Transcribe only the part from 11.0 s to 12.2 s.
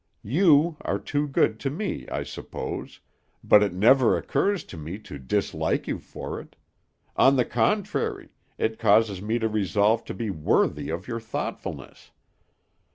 your thoughtfulness.